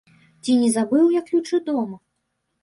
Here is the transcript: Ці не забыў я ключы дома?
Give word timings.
Ці 0.45 0.55
не 0.61 0.69
забыў 0.77 1.11
я 1.17 1.21
ключы 1.27 1.61
дома? 1.69 2.01